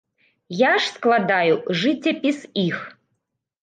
Я 0.61 0.71
ж 0.81 0.89
складаю 0.95 1.53
жыццяпіс 1.85 2.37
іх. 2.67 2.77